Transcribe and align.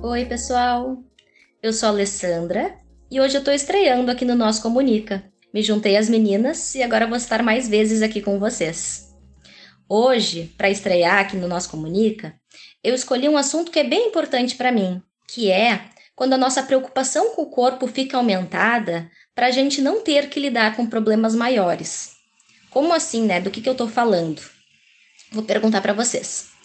Oi, 0.00 0.24
pessoal! 0.26 1.02
Eu 1.60 1.72
sou 1.72 1.88
a 1.88 1.90
Alessandra 1.90 2.78
e 3.10 3.20
hoje 3.20 3.34
eu 3.34 3.40
estou 3.40 3.52
estreando 3.52 4.12
aqui 4.12 4.24
no 4.24 4.36
Nós 4.36 4.60
Comunica. 4.60 5.24
Me 5.52 5.60
juntei 5.60 5.96
às 5.96 6.08
meninas 6.08 6.76
e 6.76 6.82
agora 6.84 7.04
vou 7.04 7.16
estar 7.16 7.42
mais 7.42 7.68
vezes 7.68 8.00
aqui 8.00 8.22
com 8.22 8.38
vocês. 8.38 9.08
Hoje, 9.88 10.54
para 10.56 10.70
estrear 10.70 11.18
aqui 11.18 11.36
no 11.36 11.48
Nós 11.48 11.66
Comunica, 11.66 12.32
eu 12.82 12.94
escolhi 12.94 13.28
um 13.28 13.36
assunto 13.36 13.72
que 13.72 13.80
é 13.80 13.84
bem 13.84 14.06
importante 14.06 14.54
para 14.54 14.70
mim, 14.70 15.02
que 15.26 15.50
é 15.50 15.86
quando 16.14 16.34
a 16.34 16.38
nossa 16.38 16.62
preocupação 16.62 17.34
com 17.34 17.42
o 17.42 17.50
corpo 17.50 17.88
fica 17.88 18.16
aumentada 18.16 19.10
para 19.34 19.48
a 19.48 19.50
gente 19.50 19.82
não 19.82 20.00
ter 20.00 20.28
que 20.28 20.38
lidar 20.38 20.76
com 20.76 20.86
problemas 20.86 21.34
maiores. 21.34 22.12
Como 22.70 22.94
assim, 22.94 23.26
né? 23.26 23.40
Do 23.40 23.50
que, 23.50 23.60
que 23.60 23.68
eu 23.68 23.72
estou 23.72 23.88
falando? 23.88 24.40
Vou 25.32 25.42
perguntar 25.42 25.80
para 25.80 25.92
vocês. 25.92 26.56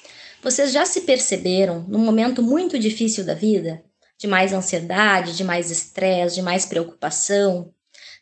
Vocês 0.44 0.73
já 0.73 0.86
se 0.86 1.02
perceberam 1.02 1.86
num 1.88 1.99
momento 1.99 2.44
muito 2.44 2.77
difícil 2.77 3.23
da 3.23 3.33
vida? 3.33 3.81
De 4.19 4.27
mais 4.27 4.52
ansiedade, 4.52 5.38
de 5.38 5.44
mais 5.44 5.72
estresse, 5.72 6.35
de 6.35 6.41
mais 6.41 6.66
preocupação? 6.66 7.73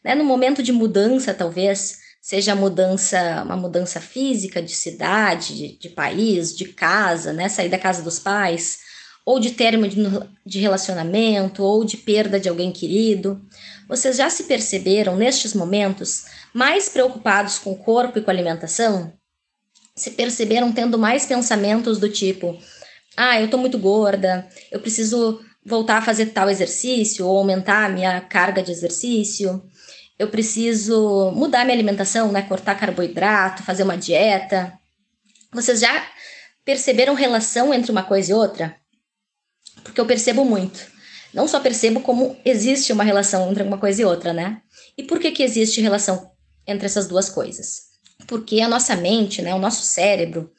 Né? 0.06 0.14
No 0.14 0.24
momento 0.24 0.62
de 0.62 0.72
mudança, 0.72 1.34
talvez, 1.34 1.98
seja 2.22 2.56
mudança, 2.56 3.42
uma 3.44 3.58
mudança 3.58 4.00
física 4.00 4.62
de 4.62 4.72
cidade, 4.72 5.56
de, 5.56 5.80
de 5.80 5.90
país, 5.90 6.56
de 6.56 6.66
casa, 6.66 7.34
né? 7.34 7.50
sair 7.50 7.70
da 7.70 7.80
casa 7.80 8.04
dos 8.04 8.20
pais, 8.20 8.78
ou 9.26 9.40
de 9.40 9.52
término 9.52 9.90
de, 9.90 10.30
de 10.46 10.60
relacionamento, 10.60 11.64
ou 11.64 11.84
de 11.84 11.98
perda 11.98 12.40
de 12.40 12.48
alguém 12.48 12.72
querido. 12.72 13.42
Vocês 13.90 14.18
já 14.18 14.30
se 14.30 14.44
perceberam 14.44 15.16
nestes 15.16 15.56
momentos 15.56 16.26
mais 16.54 16.88
preocupados 16.88 17.58
com 17.58 17.72
o 17.72 17.78
corpo 17.78 18.20
e 18.20 18.22
com 18.22 18.30
a 18.30 18.34
alimentação? 18.34 19.12
Se 19.96 20.12
perceberam 20.12 20.72
tendo 20.72 20.98
mais 20.98 21.26
pensamentos 21.26 22.00
do 22.00 22.10
tipo: 22.10 22.58
ah, 23.16 23.40
eu 23.40 23.50
tô 23.50 23.58
muito 23.58 23.78
gorda, 23.78 24.48
eu 24.72 24.80
preciso 24.80 25.42
voltar 25.66 25.98
a 25.98 26.02
fazer 26.02 26.28
tal 26.28 26.50
exercício 26.50 27.26
ou 27.26 27.38
aumentar 27.38 27.86
a 27.86 27.90
minha 27.90 28.22
carga 28.22 28.64
de 28.64 28.72
exercício, 28.72 29.64
eu 30.18 30.28
preciso 30.30 31.32
mudar 31.32 31.66
minha 31.66 31.76
alimentação, 31.76 32.32
né, 32.32 32.42
cortar 32.44 32.76
carboidrato, 32.76 33.64
fazer 33.64 33.84
uma 33.84 33.98
dieta. 33.98 34.74
Vocês 35.52 35.80
já 35.80 36.08
perceberam 36.64 37.14
relação 37.14 37.74
entre 37.74 37.92
uma 37.92 38.04
coisa 38.04 38.32
e 38.32 38.34
outra? 38.34 38.76
Porque 39.84 40.00
eu 40.00 40.06
percebo 40.06 40.46
muito. 40.46 40.80
Não 41.34 41.48
só 41.48 41.60
percebo 41.60 42.02
como 42.02 42.38
existe 42.44 42.92
uma 42.92 43.04
relação 43.04 43.50
entre 43.50 43.64
uma 43.64 43.78
coisa 43.78 44.02
e 44.02 44.06
outra, 44.06 44.34
né? 44.34 44.62
E 44.98 45.04
por 45.04 45.20
que 45.20 45.32
que 45.32 45.44
existe 45.44 45.82
relação 45.82 46.32
entre 46.68 46.86
essas 46.86 47.08
duas 47.08 47.30
coisas? 47.30 47.91
Porque 48.28 48.62
a 48.62 48.68
nossa 48.68 48.96
mente, 48.96 49.42
né, 49.42 49.54
o 49.54 49.60
nosso 49.60 49.84
cérebro, 49.84 50.52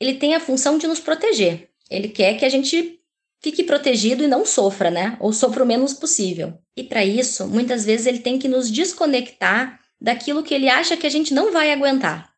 ele 0.00 0.14
tem 0.14 0.34
a 0.34 0.40
função 0.40 0.78
de 0.78 0.86
nos 0.86 1.00
proteger. 1.00 1.68
Ele 1.90 2.08
quer 2.08 2.34
que 2.38 2.44
a 2.44 2.48
gente 2.48 3.00
fique 3.42 3.62
protegido 3.62 4.24
e 4.24 4.28
não 4.28 4.44
sofra, 4.44 4.90
né? 4.90 5.16
Ou 5.20 5.32
sofra 5.32 5.62
o 5.62 5.66
menos 5.66 5.94
possível. 5.94 6.58
E 6.76 6.82
para 6.82 7.04
isso, 7.04 7.46
muitas 7.46 7.84
vezes 7.84 8.06
ele 8.06 8.18
tem 8.18 8.38
que 8.38 8.48
nos 8.48 8.70
desconectar 8.70 9.80
daquilo 10.00 10.42
que 10.42 10.54
ele 10.54 10.68
acha 10.68 10.96
que 10.96 11.06
a 11.06 11.10
gente 11.10 11.32
não 11.32 11.52
vai 11.52 11.72
aguentar. 11.72 12.30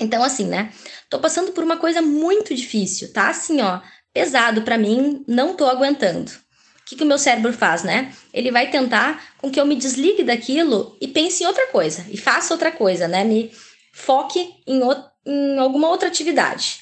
Então, 0.00 0.22
assim, 0.22 0.46
né? 0.46 0.72
Tô 1.08 1.18
passando 1.18 1.52
por 1.52 1.62
uma 1.62 1.76
coisa 1.76 2.02
muito 2.02 2.54
difícil, 2.54 3.12
tá? 3.12 3.28
Assim, 3.28 3.60
ó, 3.60 3.80
pesado 4.12 4.62
para 4.62 4.78
mim, 4.78 5.24
não 5.28 5.54
tô 5.54 5.66
aguentando. 5.66 6.30
O 6.30 6.84
que, 6.84 6.96
que 6.96 7.04
o 7.04 7.06
meu 7.06 7.18
cérebro 7.18 7.52
faz, 7.52 7.84
né? 7.84 8.12
Ele 8.34 8.50
vai 8.50 8.70
tentar 8.70 9.22
com 9.38 9.50
que 9.50 9.60
eu 9.60 9.66
me 9.66 9.76
desligue 9.76 10.24
daquilo 10.24 10.96
e 11.00 11.06
pense 11.06 11.42
em 11.42 11.46
outra 11.46 11.68
coisa, 11.68 12.04
e 12.10 12.16
faça 12.16 12.52
outra 12.52 12.72
coisa, 12.72 13.06
né? 13.06 13.22
Me, 13.22 13.50
foque 13.92 14.54
em, 14.66 14.80
em 15.26 15.58
alguma 15.58 15.88
outra 15.88 16.08
atividade. 16.08 16.80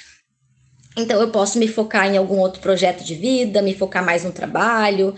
Então, 0.97 1.21
eu 1.21 1.31
posso 1.31 1.59
me 1.59 1.69
focar 1.69 2.06
em 2.06 2.16
algum 2.16 2.38
outro 2.38 2.60
projeto 2.60 3.04
de 3.04 3.15
vida, 3.15 3.62
me 3.62 3.75
focar 3.75 4.04
mais 4.04 4.25
no 4.25 4.32
trabalho, 4.32 5.15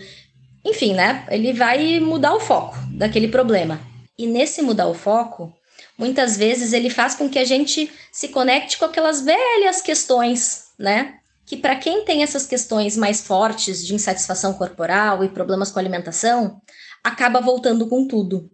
enfim, 0.65 0.95
né? 0.95 1.27
Ele 1.31 1.53
vai 1.53 1.99
mudar 2.01 2.35
o 2.35 2.41
foco 2.41 2.77
daquele 2.93 3.29
problema. 3.29 3.81
E 4.19 4.27
nesse 4.27 4.63
mudar 4.63 4.87
o 4.87 4.95
foco, 4.95 5.53
muitas 5.99 6.37
vezes 6.37 6.73
ele 6.73 6.91
faz 6.91 7.15
com 7.15 7.29
que 7.29 7.39
a 7.39 7.45
gente 7.45 7.91
se 8.13 8.29
conecte 8.29 8.79
com 8.79 8.85
aquelas 8.85 9.23
velhas 9.23 9.83
questões, 9.83 10.67
né? 10.79 11.19
Que 11.47 11.57
para 11.57 11.77
quem 11.77 12.05
tem 12.05 12.23
essas 12.23 12.47
questões 12.47 12.97
mais 12.97 13.21
fortes 13.21 13.85
de 13.85 13.95
insatisfação 13.95 14.55
corporal 14.55 15.25
e 15.25 15.29
problemas 15.29 15.71
com 15.71 15.79
alimentação, 15.79 16.61
acaba 17.03 17.41
voltando 17.41 17.89
com 17.89 18.07
tudo. 18.07 18.51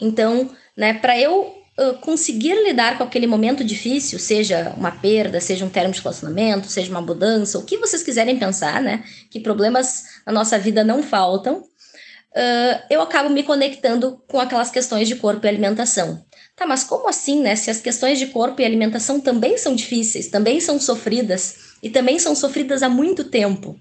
Então, 0.00 0.50
né, 0.76 0.94
para 0.94 1.18
eu 1.18 1.61
conseguir 2.00 2.54
lidar 2.62 2.98
com 2.98 3.04
aquele 3.04 3.26
momento 3.26 3.64
difícil, 3.64 4.18
seja 4.18 4.74
uma 4.76 4.90
perda, 4.90 5.40
seja 5.40 5.64
um 5.64 5.70
término 5.70 5.94
de 5.94 6.00
relacionamento, 6.00 6.68
seja 6.68 6.90
uma 6.90 7.00
mudança, 7.00 7.58
o 7.58 7.64
que 7.64 7.78
vocês 7.78 8.02
quiserem 8.02 8.38
pensar, 8.38 8.82
né? 8.82 9.04
Que 9.30 9.40
problemas 9.40 10.04
na 10.26 10.32
nossa 10.32 10.58
vida 10.58 10.84
não 10.84 11.02
faltam, 11.02 11.58
uh, 11.58 12.82
eu 12.90 13.00
acabo 13.00 13.30
me 13.30 13.42
conectando 13.42 14.22
com 14.28 14.38
aquelas 14.38 14.70
questões 14.70 15.08
de 15.08 15.16
corpo 15.16 15.46
e 15.46 15.48
alimentação. 15.48 16.24
Tá, 16.54 16.66
mas 16.66 16.84
como 16.84 17.08
assim, 17.08 17.40
né? 17.40 17.56
Se 17.56 17.70
as 17.70 17.80
questões 17.80 18.18
de 18.18 18.26
corpo 18.26 18.60
e 18.60 18.64
alimentação 18.64 19.18
também 19.18 19.56
são 19.56 19.74
difíceis, 19.74 20.28
também 20.28 20.60
são 20.60 20.78
sofridas 20.78 21.56
e 21.82 21.88
também 21.88 22.18
são 22.18 22.34
sofridas 22.34 22.82
há 22.82 22.88
muito 22.88 23.24
tempo. 23.24 23.78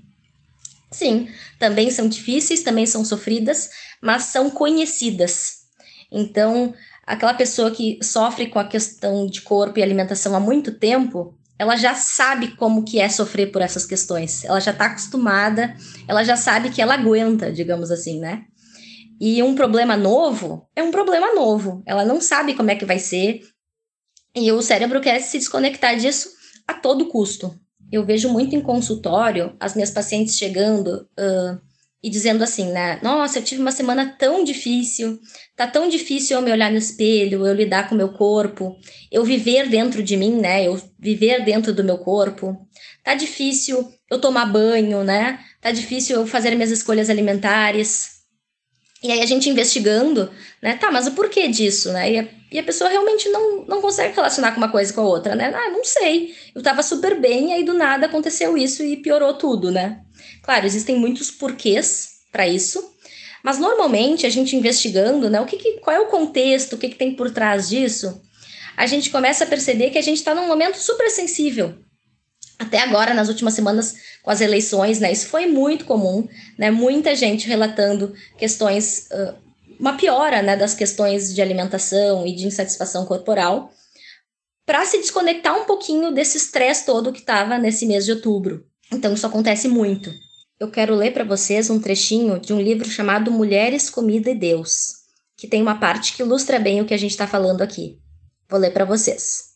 Sim, 0.89 1.29
também 1.59 1.91
são 1.91 2.07
difíceis, 2.07 2.63
também 2.63 2.85
são 2.85 3.03
sofridas, 3.03 3.69
mas 4.01 4.23
são 4.23 4.49
conhecidas. 4.49 5.61
Então, 6.11 6.73
aquela 7.05 7.33
pessoa 7.33 7.71
que 7.71 7.99
sofre 8.01 8.47
com 8.47 8.59
a 8.59 8.67
questão 8.67 9.25
de 9.27 9.41
corpo 9.41 9.79
e 9.79 9.83
alimentação 9.83 10.35
há 10.35 10.39
muito 10.39 10.71
tempo, 10.71 11.37
ela 11.57 11.75
já 11.75 11.93
sabe 11.93 12.55
como 12.55 12.83
que 12.83 12.99
é 12.99 13.07
sofrer 13.07 13.51
por 13.51 13.61
essas 13.61 13.85
questões. 13.85 14.43
Ela 14.43 14.59
já 14.59 14.71
está 14.71 14.85
acostumada, 14.85 15.75
ela 16.07 16.23
já 16.23 16.35
sabe 16.35 16.71
que 16.71 16.81
ela 16.81 16.95
aguenta, 16.95 17.51
digamos 17.51 17.91
assim, 17.91 18.19
né? 18.19 18.45
E 19.19 19.43
um 19.43 19.53
problema 19.53 19.95
novo 19.95 20.67
é 20.75 20.81
um 20.81 20.89
problema 20.89 21.35
novo. 21.35 21.83
Ela 21.85 22.03
não 22.03 22.19
sabe 22.19 22.55
como 22.55 22.71
é 22.71 22.75
que 22.75 22.85
vai 22.85 22.97
ser. 22.97 23.41
E 24.35 24.51
o 24.51 24.61
cérebro 24.61 24.99
quer 24.99 25.19
se 25.19 25.37
desconectar 25.37 25.95
disso 25.95 26.29
a 26.67 26.73
todo 26.73 27.07
custo. 27.07 27.53
Eu 27.91 28.03
vejo 28.03 28.29
muito 28.29 28.55
em 28.55 28.61
consultório 28.61 29.55
as 29.59 29.75
minhas 29.75 29.91
pacientes 29.91 30.37
chegando 30.37 31.07
uh, 31.19 31.61
e 32.03 32.09
dizendo 32.09 32.43
assim, 32.43 32.71
né? 32.71 32.99
Nossa, 33.03 33.39
eu 33.39 33.43
tive 33.43 33.61
uma 33.61 33.71
semana 33.71 34.15
tão 34.17 34.43
difícil, 34.43 35.19
tá 35.55 35.67
tão 35.67 35.87
difícil 35.87 36.37
eu 36.37 36.41
me 36.41 36.51
olhar 36.51 36.71
no 36.71 36.77
espelho, 36.77 37.45
eu 37.45 37.53
lidar 37.53 37.87
com 37.87 37.93
o 37.93 37.97
meu 37.97 38.09
corpo, 38.09 38.75
eu 39.11 39.23
viver 39.23 39.69
dentro 39.69 40.01
de 40.01 40.17
mim, 40.17 40.31
né? 40.31 40.65
Eu 40.65 40.81
viver 40.97 41.43
dentro 41.43 41.73
do 41.73 41.83
meu 41.83 41.99
corpo. 41.99 42.57
Tá 43.03 43.13
difícil 43.13 43.91
eu 44.09 44.19
tomar 44.19 44.45
banho, 44.45 45.03
né? 45.03 45.39
Tá 45.61 45.71
difícil 45.71 46.15
eu 46.15 46.27
fazer 46.27 46.55
minhas 46.55 46.71
escolhas 46.71 47.09
alimentares. 47.09 48.21
E 49.03 49.11
aí 49.11 49.21
a 49.21 49.25
gente 49.25 49.49
investigando, 49.49 50.29
né? 50.61 50.75
Tá, 50.77 50.91
mas 50.91 51.07
o 51.07 51.11
porquê 51.11 51.47
disso, 51.47 51.91
né? 51.91 52.11
E 52.11 52.19
a, 52.19 52.27
e 52.51 52.59
a 52.59 52.63
pessoa 52.63 52.89
realmente 52.89 53.29
não, 53.29 53.65
não 53.65 53.81
consegue 53.81 54.15
relacionar 54.15 54.51
com 54.51 54.57
uma 54.57 54.71
coisa 54.71 54.93
com 54.93 55.01
a 55.01 55.05
outra, 55.05 55.35
né? 55.35 55.51
Ah, 55.53 55.69
não 55.71 55.83
sei. 55.83 56.35
Eu 56.53 56.61
tava 56.61 56.83
super 56.83 57.19
bem 57.19 57.49
e 57.49 57.53
aí 57.53 57.63
do 57.63 57.73
nada 57.73 58.07
aconteceu 58.07 58.57
isso 58.57 58.83
e 58.83 58.97
piorou 58.97 59.33
tudo, 59.35 59.71
né? 59.71 60.01
Claro, 60.41 60.65
existem 60.65 60.95
muitos 60.95 61.31
porquês 61.31 62.21
para 62.31 62.47
isso, 62.47 62.91
mas 63.43 63.57
normalmente 63.57 64.25
a 64.25 64.29
gente 64.29 64.55
investigando, 64.55 65.29
né, 65.29 65.41
o 65.41 65.45
que, 65.45 65.57
que 65.57 65.73
qual 65.79 65.95
é 65.95 65.99
o 65.99 66.07
contexto, 66.07 66.73
o 66.73 66.77
que, 66.77 66.89
que 66.89 66.95
tem 66.95 67.15
por 67.15 67.31
trás 67.31 67.69
disso, 67.69 68.21
a 68.77 68.85
gente 68.85 69.09
começa 69.09 69.43
a 69.43 69.47
perceber 69.47 69.89
que 69.89 69.97
a 69.97 70.01
gente 70.01 70.17
está 70.17 70.33
num 70.33 70.47
momento 70.47 70.77
super 70.77 71.09
sensível. 71.09 71.75
Até 72.57 72.79
agora, 72.79 73.13
nas 73.13 73.27
últimas 73.27 73.53
semanas 73.53 73.95
com 74.21 74.29
as 74.29 74.39
eleições, 74.39 74.99
né, 74.99 75.11
isso 75.11 75.27
foi 75.27 75.47
muito 75.47 75.85
comum, 75.85 76.27
né, 76.57 76.69
muita 76.69 77.15
gente 77.15 77.47
relatando 77.47 78.13
questões, 78.37 79.07
uh, 79.11 79.35
uma 79.79 79.97
piora, 79.97 80.43
né, 80.43 80.55
das 80.55 80.75
questões 80.75 81.33
de 81.33 81.41
alimentação 81.41 82.25
e 82.25 82.35
de 82.35 82.45
insatisfação 82.45 83.05
corporal, 83.05 83.71
para 84.65 84.85
se 84.85 84.99
desconectar 84.99 85.59
um 85.59 85.65
pouquinho 85.65 86.11
desse 86.11 86.37
estresse 86.37 86.85
todo 86.85 87.11
que 87.11 87.19
estava 87.19 87.57
nesse 87.57 87.85
mês 87.85 88.05
de 88.05 88.11
outubro. 88.11 88.63
Então, 88.91 89.13
isso 89.13 89.25
acontece 89.25 89.67
muito 89.67 90.11
eu 90.61 90.69
quero 90.69 90.93
ler 90.93 91.11
para 91.11 91.23
vocês 91.23 91.71
um 91.71 91.81
trechinho 91.81 92.39
de 92.39 92.53
um 92.53 92.61
livro 92.61 92.87
chamado 92.87 93.31
Mulheres, 93.31 93.89
Comida 93.89 94.29
e 94.29 94.35
Deus, 94.35 94.93
que 95.35 95.47
tem 95.47 95.59
uma 95.59 95.79
parte 95.79 96.13
que 96.13 96.21
ilustra 96.21 96.59
bem 96.59 96.79
o 96.79 96.85
que 96.85 96.93
a 96.93 96.97
gente 96.97 97.09
está 97.09 97.25
falando 97.25 97.63
aqui. 97.63 97.99
Vou 98.47 98.59
ler 98.59 98.71
para 98.71 98.85
vocês. 98.85 99.55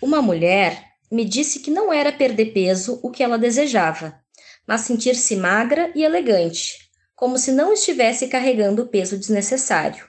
Uma 0.00 0.22
mulher 0.22 0.82
me 1.12 1.22
disse 1.26 1.60
que 1.60 1.70
não 1.70 1.92
era 1.92 2.10
perder 2.10 2.54
peso 2.54 2.98
o 3.02 3.10
que 3.10 3.22
ela 3.22 3.36
desejava, 3.36 4.18
mas 4.66 4.80
sentir-se 4.80 5.36
magra 5.36 5.92
e 5.94 6.02
elegante, 6.02 6.78
como 7.14 7.36
se 7.36 7.52
não 7.52 7.74
estivesse 7.74 8.26
carregando 8.28 8.84
o 8.84 8.88
peso 8.88 9.18
desnecessário. 9.18 10.08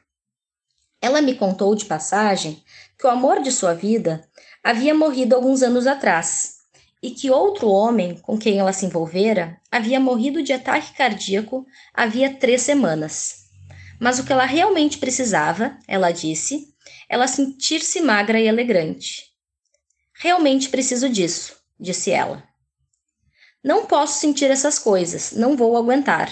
Ela 1.01 1.21
me 1.21 1.35
contou 1.35 1.75
de 1.75 1.83
passagem 1.83 2.63
que 2.97 3.05
o 3.05 3.09
amor 3.09 3.41
de 3.41 3.51
sua 3.51 3.73
vida 3.73 4.25
havia 4.63 4.95
morrido 4.95 5.35
alguns 5.35 5.61
anos 5.61 5.85
atrás 5.85 6.58
e 7.01 7.11
que 7.11 7.31
outro 7.31 7.69
homem 7.69 8.17
com 8.17 8.37
quem 8.37 8.59
ela 8.59 8.73
se 8.73 8.85
envolvera 8.85 9.59
havia 9.71 9.99
morrido 9.99 10.43
de 10.43 10.51
ataque 10.51 10.93
cardíaco 10.93 11.65
havia 11.93 12.33
três 12.33 12.61
semanas. 12.61 13.45
Mas 13.99 14.19
o 14.19 14.25
que 14.25 14.31
ela 14.31 14.45
realmente 14.45 14.97
precisava, 14.97 15.77
ela 15.87 16.11
disse, 16.11 16.67
ela 17.07 17.27
sentir-se 17.27 18.01
magra 18.01 18.39
e 18.39 18.47
elegante. 18.47 19.25
Realmente 20.13 20.69
preciso 20.69 21.09
disso, 21.09 21.55
disse 21.79 22.11
ela. 22.11 22.43
Não 23.63 23.85
posso 23.85 24.19
sentir 24.19 24.49
essas 24.51 24.79
coisas, 24.79 25.33
não 25.33 25.55
vou 25.57 25.75
aguentar. 25.75 26.31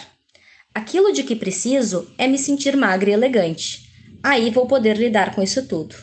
Aquilo 0.73 1.11
de 1.11 1.23
que 1.23 1.35
preciso 1.35 2.13
é 2.17 2.27
me 2.27 2.37
sentir 2.37 2.77
magra 2.77 3.09
e 3.09 3.13
elegante. 3.13 3.87
Aí 4.23 4.49
vou 4.49 4.67
poder 4.67 4.97
lidar 4.97 5.33
com 5.33 5.41
isso 5.41 5.67
tudo. 5.67 5.95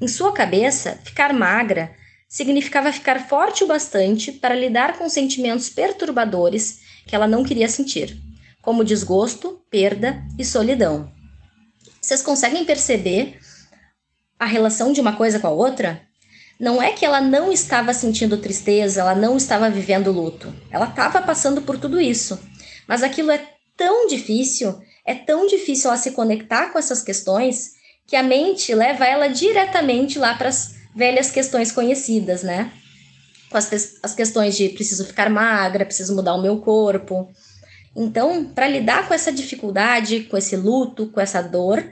Em 0.00 0.06
sua 0.06 0.32
cabeça, 0.32 1.00
ficar 1.04 1.32
magra 1.32 1.96
significava 2.28 2.92
ficar 2.92 3.26
forte 3.28 3.64
o 3.64 3.66
bastante 3.66 4.32
para 4.32 4.54
lidar 4.54 4.98
com 4.98 5.08
sentimentos 5.08 5.68
perturbadores 5.68 6.80
que 7.06 7.14
ela 7.14 7.26
não 7.26 7.44
queria 7.44 7.68
sentir, 7.68 8.16
como 8.60 8.84
desgosto, 8.84 9.62
perda 9.70 10.22
e 10.38 10.44
solidão. 10.44 11.12
Vocês 12.00 12.22
conseguem 12.22 12.64
perceber 12.64 13.38
a 14.38 14.46
relação 14.46 14.92
de 14.92 15.00
uma 15.00 15.16
coisa 15.16 15.38
com 15.38 15.46
a 15.46 15.50
outra? 15.50 16.02
Não 16.58 16.82
é 16.82 16.92
que 16.92 17.04
ela 17.04 17.20
não 17.20 17.52
estava 17.52 17.92
sentindo 17.92 18.38
tristeza, 18.38 19.00
ela 19.00 19.14
não 19.14 19.36
estava 19.36 19.68
vivendo 19.68 20.12
luto. 20.12 20.54
Ela 20.70 20.88
estava 20.88 21.20
passando 21.20 21.62
por 21.62 21.78
tudo 21.78 22.00
isso. 22.00 22.38
Mas 22.88 23.02
aquilo 23.02 23.30
é 23.30 23.44
tão 23.76 24.06
difícil, 24.06 24.78
é 25.04 25.14
tão 25.14 25.46
difícil 25.46 25.90
ela 25.90 25.98
se 25.98 26.12
conectar 26.12 26.70
com 26.70 26.78
essas 26.78 27.02
questões, 27.02 27.72
que 28.06 28.16
a 28.16 28.22
mente 28.22 28.74
leva 28.74 29.04
ela 29.04 29.28
diretamente 29.28 30.18
lá 30.18 30.34
para 30.34 30.48
as 30.48 30.75
velhas 30.96 31.30
questões 31.30 31.70
conhecidas, 31.70 32.42
né? 32.42 32.72
As, 33.52 33.70
as 34.02 34.14
questões 34.14 34.56
de 34.56 34.70
preciso 34.70 35.04
ficar 35.04 35.30
magra, 35.30 35.84
preciso 35.84 36.16
mudar 36.16 36.34
o 36.34 36.42
meu 36.42 36.58
corpo. 36.58 37.28
Então, 37.94 38.46
para 38.46 38.66
lidar 38.66 39.06
com 39.06 39.14
essa 39.14 39.32
dificuldade, 39.32 40.24
com 40.24 40.36
esse 40.36 40.56
luto, 40.56 41.06
com 41.08 41.20
essa 41.20 41.42
dor, 41.42 41.84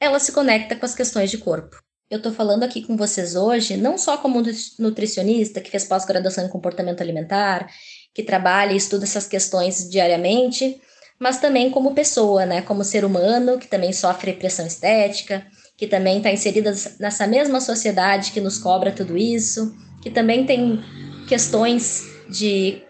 ela 0.00 0.18
se 0.18 0.32
conecta 0.32 0.74
com 0.74 0.86
as 0.86 0.94
questões 0.94 1.30
de 1.30 1.38
corpo. 1.38 1.76
Eu 2.08 2.18
estou 2.18 2.32
falando 2.32 2.62
aqui 2.62 2.82
com 2.82 2.96
vocês 2.96 3.34
hoje, 3.34 3.76
não 3.76 3.98
só 3.98 4.16
como 4.16 4.42
nutricionista 4.78 5.60
que 5.60 5.70
fez 5.70 5.84
pós-graduação 5.84 6.44
em 6.44 6.48
comportamento 6.48 7.00
alimentar, 7.00 7.68
que 8.14 8.22
trabalha 8.22 8.72
e 8.72 8.76
estuda 8.76 9.04
essas 9.04 9.26
questões 9.26 9.88
diariamente, 9.90 10.80
mas 11.18 11.40
também 11.40 11.70
como 11.70 11.94
pessoa, 11.94 12.46
né? 12.46 12.62
Como 12.62 12.84
ser 12.84 13.04
humano 13.04 13.58
que 13.58 13.66
também 13.66 13.92
sofre 13.92 14.32
pressão 14.32 14.66
estética, 14.66 15.44
que 15.76 15.86
também 15.86 16.18
está 16.18 16.30
inserida 16.32 16.72
nessa 16.98 17.26
mesma 17.26 17.60
sociedade 17.60 18.32
que 18.32 18.40
nos 18.40 18.58
cobra 18.58 18.90
tudo 18.90 19.16
isso, 19.16 19.74
que 20.02 20.10
também 20.10 20.46
tem 20.46 20.80
questões 21.28 22.04
de 22.28 22.82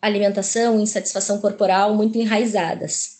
alimentação, 0.00 0.80
insatisfação 0.80 1.40
corporal 1.40 1.94
muito 1.94 2.16
enraizadas. 2.16 3.18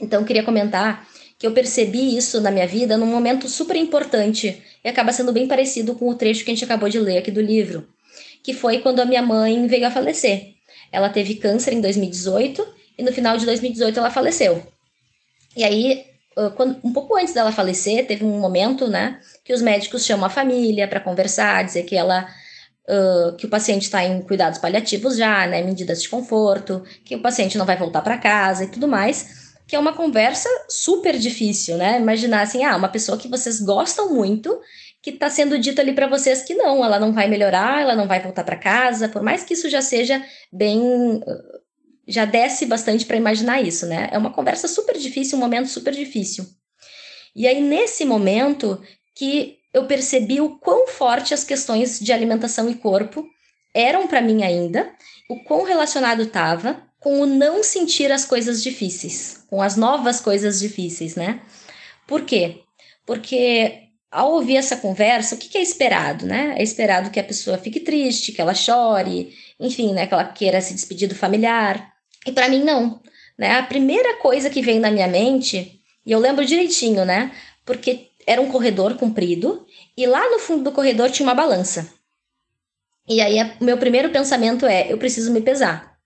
Então, 0.00 0.24
queria 0.24 0.42
comentar 0.42 1.08
que 1.38 1.46
eu 1.46 1.52
percebi 1.52 2.16
isso 2.16 2.40
na 2.40 2.50
minha 2.50 2.66
vida 2.66 2.96
num 2.96 3.06
momento 3.06 3.48
super 3.48 3.76
importante 3.76 4.62
e 4.84 4.88
acaba 4.88 5.12
sendo 5.12 5.32
bem 5.32 5.46
parecido 5.46 5.94
com 5.94 6.08
o 6.08 6.14
trecho 6.14 6.44
que 6.44 6.50
a 6.50 6.54
gente 6.54 6.64
acabou 6.64 6.88
de 6.88 6.98
ler 6.98 7.18
aqui 7.18 7.30
do 7.30 7.40
livro, 7.40 7.88
que 8.42 8.52
foi 8.52 8.78
quando 8.78 9.00
a 9.00 9.04
minha 9.04 9.22
mãe 9.22 9.66
veio 9.66 9.86
a 9.86 9.90
falecer. 9.90 10.54
Ela 10.92 11.08
teve 11.08 11.36
câncer 11.36 11.72
em 11.72 11.80
2018 11.80 12.66
e 12.98 13.02
no 13.02 13.12
final 13.12 13.36
de 13.36 13.46
2018 13.46 13.98
ela 13.98 14.10
faleceu. 14.10 14.62
E 15.56 15.64
aí 15.64 16.04
quando, 16.54 16.78
um 16.84 16.92
pouco 16.92 17.16
antes 17.16 17.32
dela 17.32 17.50
falecer, 17.50 18.06
teve 18.06 18.24
um 18.24 18.38
momento, 18.38 18.88
né, 18.88 19.20
que 19.44 19.52
os 19.52 19.62
médicos 19.62 20.04
chamam 20.04 20.26
a 20.26 20.30
família 20.30 20.86
para 20.86 21.00
conversar, 21.00 21.64
dizer 21.64 21.84
que 21.84 21.96
ela 21.96 22.26
Uh, 22.88 23.34
que 23.36 23.46
o 23.46 23.48
paciente 23.48 23.82
está 23.82 24.04
em 24.04 24.22
cuidados 24.22 24.60
paliativos 24.60 25.16
já, 25.16 25.44
né, 25.48 25.60
medidas 25.60 26.00
de 26.00 26.08
conforto, 26.08 26.84
que 27.04 27.16
o 27.16 27.20
paciente 27.20 27.58
não 27.58 27.66
vai 27.66 27.76
voltar 27.76 28.00
para 28.00 28.16
casa 28.16 28.62
e 28.62 28.68
tudo 28.68 28.86
mais, 28.86 29.56
que 29.66 29.74
é 29.74 29.78
uma 29.78 29.92
conversa 29.92 30.48
super 30.68 31.18
difícil, 31.18 31.76
né? 31.76 31.98
Imaginar 32.00 32.42
assim, 32.42 32.62
ah, 32.62 32.76
uma 32.76 32.88
pessoa 32.88 33.18
que 33.18 33.26
vocês 33.26 33.60
gostam 33.60 34.14
muito, 34.14 34.56
que 35.02 35.10
está 35.10 35.28
sendo 35.28 35.58
dito 35.58 35.80
ali 35.80 35.92
para 35.92 36.06
vocês 36.06 36.42
que 36.42 36.54
não, 36.54 36.84
ela 36.84 37.00
não 37.00 37.12
vai 37.12 37.26
melhorar, 37.28 37.82
ela 37.82 37.96
não 37.96 38.06
vai 38.06 38.20
voltar 38.20 38.44
para 38.44 38.56
casa, 38.56 39.08
por 39.08 39.22
mais 39.22 39.42
que 39.42 39.54
isso 39.54 39.68
já 39.68 39.82
seja 39.82 40.24
bem 40.52 41.20
já 42.06 42.24
desce 42.24 42.66
bastante 42.66 43.04
para 43.04 43.16
imaginar 43.16 43.60
isso, 43.62 43.86
né? 43.86 44.08
É 44.12 44.18
uma 44.18 44.32
conversa 44.32 44.68
super 44.68 44.96
difícil, 44.96 45.36
um 45.36 45.40
momento 45.40 45.68
super 45.68 45.92
difícil. 45.92 46.46
E 47.34 47.46
aí, 47.46 47.60
nesse 47.60 48.04
momento, 48.04 48.80
que 49.14 49.58
eu 49.74 49.86
percebi 49.86 50.40
o 50.40 50.58
quão 50.58 50.86
forte 50.86 51.34
as 51.34 51.44
questões 51.44 52.00
de 52.00 52.12
alimentação 52.12 52.70
e 52.70 52.74
corpo 52.74 53.26
eram 53.74 54.06
para 54.06 54.22
mim 54.22 54.42
ainda, 54.42 54.90
o 55.28 55.42
quão 55.44 55.64
relacionado 55.64 56.22
estava 56.22 56.82
com 56.98 57.20
o 57.20 57.26
não 57.26 57.62
sentir 57.62 58.10
as 58.10 58.24
coisas 58.24 58.62
difíceis, 58.62 59.44
com 59.48 59.60
as 59.60 59.76
novas 59.76 60.20
coisas 60.20 60.58
difíceis, 60.60 61.14
né? 61.14 61.42
Por 62.06 62.22
quê? 62.24 62.62
Porque 63.04 63.86
ao 64.10 64.32
ouvir 64.32 64.56
essa 64.56 64.76
conversa, 64.76 65.34
o 65.34 65.38
que, 65.38 65.48
que 65.48 65.58
é 65.58 65.62
esperado, 65.62 66.24
né? 66.24 66.54
É 66.56 66.62
esperado 66.62 67.10
que 67.10 67.20
a 67.20 67.24
pessoa 67.24 67.58
fique 67.58 67.80
triste, 67.80 68.32
que 68.32 68.40
ela 68.40 68.54
chore, 68.54 69.34
enfim, 69.60 69.92
né? 69.92 70.06
Que 70.06 70.14
ela 70.14 70.24
queira 70.24 70.60
se 70.60 70.72
despedir 70.72 71.08
do 71.08 71.14
familiar. 71.14 71.92
E 72.26 72.32
para 72.32 72.48
mim 72.48 72.64
não, 72.64 73.00
né? 73.38 73.52
A 73.52 73.62
primeira 73.62 74.16
coisa 74.16 74.50
que 74.50 74.60
veio 74.60 74.80
na 74.80 74.90
minha 74.90 75.06
mente, 75.06 75.80
e 76.04 76.12
eu 76.12 76.18
lembro 76.18 76.44
direitinho, 76.44 77.04
né? 77.04 77.32
Porque 77.64 78.08
era 78.26 78.40
um 78.40 78.50
corredor 78.50 78.96
comprido 78.96 79.64
e 79.96 80.06
lá 80.06 80.28
no 80.30 80.38
fundo 80.38 80.64
do 80.64 80.72
corredor 80.72 81.10
tinha 81.10 81.26
uma 81.26 81.34
balança. 81.34 81.88
E 83.08 83.20
aí 83.20 83.40
o 83.60 83.64
meu 83.64 83.78
primeiro 83.78 84.10
pensamento 84.10 84.66
é, 84.66 84.92
eu 84.92 84.98
preciso 84.98 85.32
me 85.32 85.40
pesar. 85.40 85.96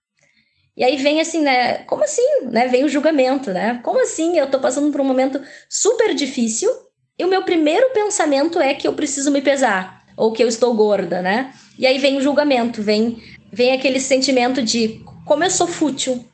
E 0.77 0.83
aí 0.83 0.95
vem 0.97 1.19
assim, 1.19 1.41
né? 1.41 1.79
Como 1.79 2.03
assim? 2.03 2.45
Né? 2.45 2.67
Vem 2.67 2.83
o 2.83 2.89
julgamento, 2.89 3.51
né? 3.51 3.79
Como 3.83 4.01
assim? 4.01 4.37
Eu 4.37 4.49
tô 4.49 4.59
passando 4.59 4.91
por 4.91 5.01
um 5.01 5.05
momento 5.05 5.41
super 5.67 6.13
difícil 6.13 6.69
e 7.17 7.25
o 7.25 7.27
meu 7.27 7.43
primeiro 7.43 7.89
pensamento 7.91 8.59
é 8.59 8.73
que 8.73 8.87
eu 8.87 8.93
preciso 8.93 9.31
me 9.31 9.41
pesar 9.41 10.05
ou 10.15 10.31
que 10.31 10.43
eu 10.43 10.47
estou 10.47 10.73
gorda, 10.75 11.21
né? 11.21 11.53
E 11.77 11.87
aí 11.87 11.97
vem 11.97 12.17
o 12.17 12.21
julgamento, 12.21 12.81
vem 12.81 13.21
vem 13.51 13.73
aquele 13.73 13.99
sentimento 13.99 14.61
de 14.61 15.03
como 15.25 15.43
eu 15.43 15.51
sou 15.51 15.67
fútil. 15.67 16.25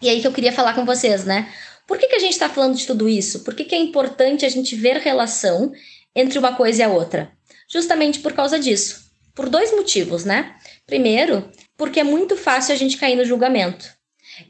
E 0.00 0.08
aí 0.08 0.20
que 0.20 0.26
eu 0.26 0.32
queria 0.32 0.52
falar 0.52 0.74
com 0.74 0.84
vocês, 0.84 1.24
né? 1.24 1.52
Por 1.86 1.98
que, 1.98 2.06
que 2.06 2.16
a 2.16 2.20
gente 2.20 2.32
está 2.32 2.48
falando 2.48 2.76
de 2.76 2.86
tudo 2.86 3.08
isso? 3.08 3.40
Por 3.40 3.54
que, 3.54 3.64
que 3.64 3.74
é 3.74 3.78
importante 3.78 4.44
a 4.44 4.48
gente 4.48 4.76
ver 4.76 4.98
relação 4.98 5.72
entre 6.14 6.38
uma 6.38 6.54
coisa 6.54 6.82
e 6.82 6.84
a 6.84 6.88
outra? 6.88 7.32
Justamente 7.68 8.20
por 8.20 8.32
causa 8.34 8.58
disso. 8.58 9.08
Por 9.34 9.48
dois 9.48 9.72
motivos, 9.72 10.24
né? 10.24 10.54
Primeiro, 10.86 11.50
porque 11.76 12.00
é 12.00 12.04
muito 12.04 12.36
fácil 12.36 12.74
a 12.74 12.76
gente 12.76 12.98
cair 12.98 13.16
no 13.16 13.24
julgamento. 13.24 13.88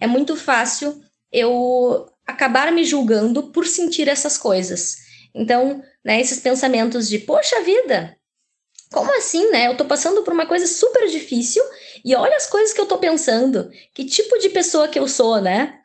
É 0.01 0.07
muito 0.07 0.35
fácil 0.35 1.01
eu 1.31 2.07
acabar 2.27 2.73
me 2.73 2.85
julgando 2.85 3.45
por 3.53 3.67
sentir 3.67 4.09
essas 4.09 4.37
coisas. 4.37 4.97
Então, 5.35 5.83
né, 6.05 6.21
esses 6.21 6.41
pensamentos 6.41 7.09
de, 7.09 7.19
poxa 7.21 7.63
vida, 7.63 8.18
como 8.93 9.17
assim, 9.17 9.51
né? 9.51 9.67
Eu 9.67 9.77
tô 9.77 9.85
passando 9.85 10.23
por 10.23 10.33
uma 10.33 10.47
coisa 10.47 10.67
super 10.67 11.09
difícil 11.09 11.63
e 12.05 12.15
olha 12.15 12.37
as 12.37 12.47
coisas 12.47 12.73
que 12.73 12.81
eu 12.81 12.87
tô 12.87 12.99
pensando. 12.99 13.71
Que 13.95 14.05
tipo 14.05 14.39
de 14.39 14.49
pessoa 14.49 14.89
que 14.89 14.99
eu 14.99 15.07
sou, 15.07 15.41
né? 15.41 15.79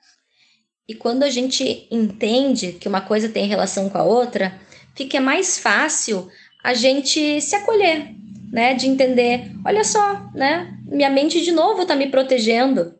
E 0.87 0.93
quando 0.93 1.23
a 1.23 1.29
gente 1.29 1.87
entende 1.91 2.73
que 2.73 2.87
uma 2.87 3.01
coisa 3.01 3.29
tem 3.29 3.47
relação 3.47 3.89
com 3.89 3.97
a 3.97 4.03
outra, 4.03 4.59
fica 4.95 5.19
mais 5.19 5.57
fácil 5.57 6.29
a 6.63 6.73
gente 6.73 7.41
se 7.41 7.55
acolher, 7.55 8.13
né? 8.51 8.73
De 8.73 8.87
entender, 8.87 9.51
olha 9.65 9.83
só, 9.83 10.29
né? 10.33 10.73
Minha 10.85 11.09
mente 11.09 11.41
de 11.41 11.51
novo 11.51 11.85
tá 11.85 11.95
me 11.95 12.09
protegendo. 12.09 12.95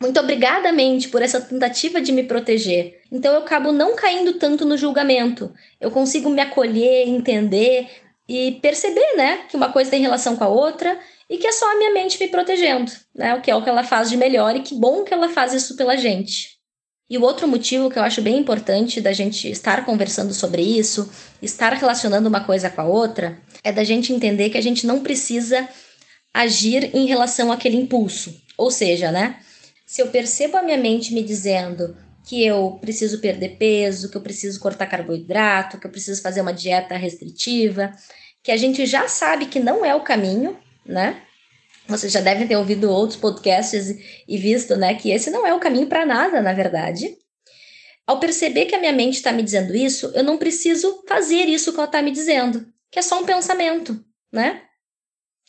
Muito 0.00 0.18
obrigada, 0.18 0.72
mente, 0.72 1.08
por 1.08 1.20
essa 1.20 1.40
tentativa 1.40 2.00
de 2.00 2.10
me 2.10 2.24
proteger. 2.24 3.02
Então 3.12 3.34
eu 3.34 3.40
acabo 3.40 3.70
não 3.70 3.94
caindo 3.94 4.34
tanto 4.34 4.64
no 4.64 4.76
julgamento. 4.76 5.52
Eu 5.78 5.90
consigo 5.90 6.30
me 6.30 6.40
acolher, 6.40 7.06
entender, 7.06 7.86
e 8.30 8.52
perceber, 8.60 9.16
né, 9.16 9.38
que 9.48 9.56
uma 9.56 9.72
coisa 9.72 9.90
tem 9.90 10.00
relação 10.00 10.36
com 10.36 10.44
a 10.44 10.48
outra 10.48 10.96
e 11.28 11.36
que 11.36 11.48
é 11.48 11.50
só 11.50 11.68
a 11.72 11.76
minha 11.76 11.92
mente 11.92 12.16
me 12.20 12.28
protegendo, 12.28 12.92
né, 13.12 13.34
o 13.34 13.40
que 13.40 13.50
é 13.50 13.56
o 13.56 13.60
que 13.60 13.68
ela 13.68 13.82
faz 13.82 14.08
de 14.08 14.16
melhor 14.16 14.54
e 14.54 14.60
que 14.60 14.72
bom 14.76 15.02
que 15.02 15.12
ela 15.12 15.28
faz 15.28 15.52
isso 15.52 15.76
pela 15.76 15.96
gente. 15.96 16.60
E 17.10 17.18
o 17.18 17.22
outro 17.22 17.48
motivo 17.48 17.90
que 17.90 17.98
eu 17.98 18.04
acho 18.04 18.22
bem 18.22 18.38
importante 18.38 19.00
da 19.00 19.12
gente 19.12 19.50
estar 19.50 19.84
conversando 19.84 20.32
sobre 20.32 20.62
isso, 20.62 21.10
estar 21.42 21.72
relacionando 21.72 22.28
uma 22.28 22.44
coisa 22.44 22.70
com 22.70 22.82
a 22.82 22.84
outra, 22.84 23.36
é 23.64 23.72
da 23.72 23.82
gente 23.82 24.12
entender 24.12 24.50
que 24.50 24.58
a 24.58 24.62
gente 24.62 24.86
não 24.86 25.00
precisa 25.00 25.68
agir 26.32 26.94
em 26.94 27.06
relação 27.06 27.50
àquele 27.50 27.78
impulso. 27.78 28.40
Ou 28.56 28.70
seja, 28.70 29.10
né, 29.10 29.40
se 29.84 30.00
eu 30.00 30.06
percebo 30.06 30.56
a 30.56 30.62
minha 30.62 30.78
mente 30.78 31.12
me 31.12 31.24
dizendo 31.24 31.96
que 32.30 32.46
eu 32.46 32.78
preciso 32.80 33.18
perder 33.18 33.56
peso, 33.56 34.08
que 34.08 34.16
eu 34.16 34.20
preciso 34.20 34.60
cortar 34.60 34.86
carboidrato, 34.86 35.80
que 35.80 35.86
eu 35.88 35.90
preciso 35.90 36.22
fazer 36.22 36.40
uma 36.40 36.52
dieta 36.52 36.96
restritiva, 36.96 37.90
que 38.40 38.52
a 38.52 38.56
gente 38.56 38.86
já 38.86 39.08
sabe 39.08 39.46
que 39.46 39.58
não 39.58 39.84
é 39.84 39.96
o 39.96 40.04
caminho, 40.04 40.56
né? 40.86 41.20
vocês 41.88 42.12
já 42.12 42.20
devem 42.20 42.46
ter 42.46 42.54
ouvido 42.54 42.88
outros 42.88 43.18
podcasts 43.18 43.96
e 44.28 44.38
visto, 44.38 44.76
né, 44.76 44.94
que 44.94 45.10
esse 45.10 45.28
não 45.28 45.44
é 45.44 45.52
o 45.52 45.58
caminho 45.58 45.88
para 45.88 46.06
nada, 46.06 46.40
na 46.40 46.52
verdade. 46.52 47.16
Ao 48.06 48.20
perceber 48.20 48.66
que 48.66 48.76
a 48.76 48.78
minha 48.78 48.92
mente 48.92 49.14
está 49.14 49.32
me 49.32 49.42
dizendo 49.42 49.74
isso, 49.74 50.12
eu 50.14 50.22
não 50.22 50.38
preciso 50.38 51.02
fazer 51.08 51.48
isso 51.48 51.72
que 51.72 51.78
ela 51.78 51.86
está 51.86 52.00
me 52.00 52.12
dizendo, 52.12 52.64
que 52.92 53.00
é 53.00 53.02
só 53.02 53.18
um 53.18 53.26
pensamento, 53.26 54.00
né? 54.32 54.62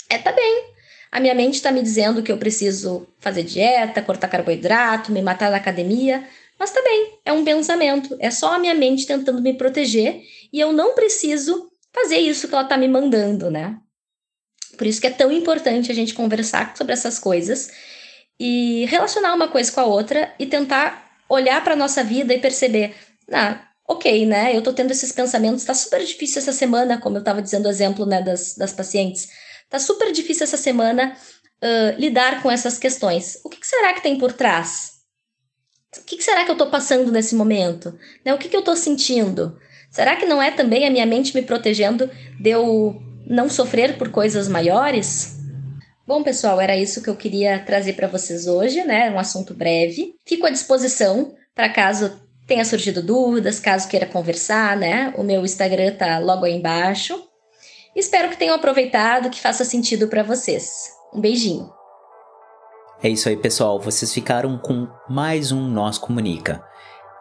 É, 0.09 0.17
tá 0.17 0.31
bem. 0.31 0.71
A 1.11 1.19
minha 1.19 1.35
mente 1.35 1.55
está 1.55 1.71
me 1.71 1.83
dizendo 1.83 2.23
que 2.23 2.31
eu 2.31 2.39
preciso 2.39 3.07
fazer 3.19 3.43
dieta, 3.43 4.01
cortar 4.01 4.29
carboidrato, 4.29 5.11
me 5.11 5.21
matar 5.21 5.51
na 5.51 5.57
academia, 5.57 6.27
mas 6.61 6.71
bem, 6.83 7.19
é 7.25 7.33
um 7.33 7.43
pensamento, 7.43 8.15
é 8.19 8.29
só 8.29 8.53
a 8.53 8.59
minha 8.59 8.75
mente 8.75 9.07
tentando 9.07 9.41
me 9.41 9.51
proteger 9.51 10.21
e 10.53 10.59
eu 10.59 10.71
não 10.71 10.93
preciso 10.93 11.71
fazer 11.91 12.17
isso 12.17 12.47
que 12.47 12.53
ela 12.53 12.61
está 12.61 12.77
me 12.77 12.87
mandando, 12.87 13.49
né? 13.49 13.79
Por 14.77 14.85
isso 14.85 15.01
que 15.01 15.07
é 15.07 15.09
tão 15.09 15.31
importante 15.31 15.91
a 15.91 15.95
gente 15.95 16.13
conversar 16.13 16.77
sobre 16.77 16.93
essas 16.93 17.17
coisas 17.17 17.71
e 18.39 18.85
relacionar 18.85 19.33
uma 19.33 19.47
coisa 19.47 19.71
com 19.71 19.79
a 19.79 19.85
outra 19.85 20.35
e 20.37 20.45
tentar 20.45 21.17
olhar 21.27 21.63
para 21.63 21.75
nossa 21.75 22.03
vida 22.03 22.31
e 22.31 22.39
perceber, 22.39 22.93
ah, 23.31 23.67
ok, 23.89 24.27
né? 24.27 24.55
Eu 24.55 24.61
tô 24.61 24.71
tendo 24.71 24.91
esses 24.91 25.11
pensamentos, 25.11 25.65
tá 25.65 25.73
super 25.73 26.05
difícil 26.05 26.43
essa 26.43 26.53
semana, 26.53 27.01
como 27.01 27.17
eu 27.17 27.23
tava 27.23 27.41
dizendo 27.41 27.65
o 27.65 27.71
exemplo, 27.71 28.05
né, 28.05 28.21
das, 28.21 28.53
das 28.53 28.71
pacientes. 28.71 29.29
Tá 29.67 29.79
super 29.79 30.11
difícil 30.11 30.43
essa 30.43 30.57
semana 30.57 31.17
uh, 31.63 31.99
lidar 31.99 32.43
com 32.43 32.51
essas 32.51 32.77
questões. 32.77 33.39
O 33.43 33.49
que, 33.49 33.59
que, 33.59 33.65
será 33.65 33.93
que 33.93 34.03
tem 34.03 34.19
por 34.19 34.31
trás? 34.31 35.00
O 35.97 36.03
que, 36.05 36.21
será 36.21 36.45
que 36.45 36.51
eu 36.51 36.57
tô 36.57 36.67
passando 36.67 37.11
nesse 37.11 37.35
momento? 37.35 37.97
Né? 38.23 38.33
O 38.33 38.37
que, 38.37 38.47
que 38.47 38.55
eu 38.55 38.61
tô 38.61 38.75
sentindo? 38.75 39.57
Será 39.89 40.15
que 40.15 40.25
não 40.25 40.41
é 40.41 40.51
também 40.51 40.87
a 40.87 40.89
minha 40.89 41.05
mente 41.05 41.35
me 41.35 41.41
protegendo 41.41 42.09
de 42.39 42.49
eu 42.49 43.01
não 43.27 43.49
sofrer 43.49 43.97
por 43.97 44.09
coisas 44.09 44.47
maiores? 44.47 45.37
Bom, 46.07 46.23
pessoal, 46.23 46.59
era 46.61 46.77
isso 46.77 47.03
que 47.03 47.09
eu 47.09 47.15
queria 47.15 47.59
trazer 47.59 47.93
para 47.93 48.07
vocês 48.07 48.47
hoje, 48.47 48.83
né? 48.83 49.11
Um 49.11 49.19
assunto 49.19 49.53
breve. 49.53 50.15
Fico 50.25 50.45
à 50.45 50.49
disposição 50.49 51.35
para 51.53 51.69
caso 51.69 52.21
tenha 52.47 52.65
surgido 52.65 53.01
dúvidas, 53.01 53.59
caso 53.59 53.87
queira 53.87 54.05
conversar, 54.05 54.75
né? 54.77 55.13
O 55.17 55.23
meu 55.23 55.43
Instagram 55.43 55.93
tá 55.95 56.19
logo 56.19 56.45
aí 56.45 56.53
embaixo. 56.53 57.21
Espero 57.95 58.29
que 58.29 58.37
tenham 58.37 58.55
aproveitado, 58.55 59.29
que 59.29 59.39
faça 59.39 59.65
sentido 59.65 60.07
para 60.07 60.23
vocês. 60.23 60.89
Um 61.13 61.19
beijinho. 61.19 61.80
É 63.03 63.09
isso 63.09 63.27
aí, 63.27 63.35
pessoal. 63.35 63.79
Vocês 63.79 64.13
ficaram 64.13 64.59
com 64.59 64.87
mais 65.09 65.51
um 65.51 65.67
Nós 65.67 65.97
Comunica. 65.97 66.63